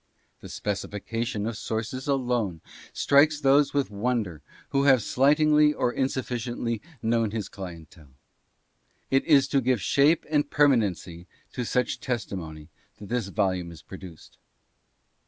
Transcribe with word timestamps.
The 0.39 0.49
specification 0.49 1.45
of 1.45 1.55
sources 1.57 2.07
alone 2.07 2.61
strikes 2.91 3.39
those 3.39 3.71
with 3.71 3.91
wonder 3.91 4.41
who 4.69 4.85
have 4.85 5.03
slightingly 5.03 5.75
or 5.75 5.93
insufficiently 5.93 6.81
known 7.03 7.29
his 7.29 7.47
clientele. 7.47 8.15
It 9.11 9.23
is 9.25 9.47
to 9.49 9.61
give 9.61 9.79
shape 9.79 10.25
and 10.27 10.49
permanency 10.49 11.27
to 11.53 11.63
such 11.65 11.99
testimony 11.99 12.69
that 12.97 13.09
this 13.09 13.27
volume 13.27 13.69
is 13.71 13.83
produced. 13.83 14.39